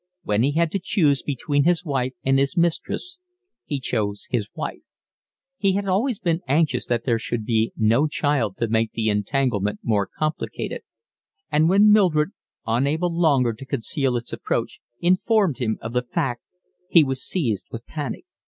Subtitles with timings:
[0.23, 3.19] When he had to choose between his wife and his mistress
[3.65, 4.81] he chose his wife.
[5.57, 9.79] He had been always anxious that there should be no child to make the entanglement
[9.83, 10.81] more complicated;
[11.51, 12.29] and when Mildred,
[12.65, 16.41] unable longer to conceal its approach, informed him of the fact,
[16.89, 18.23] he was seized with panic.